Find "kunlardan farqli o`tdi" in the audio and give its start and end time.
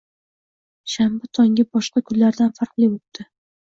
2.11-3.33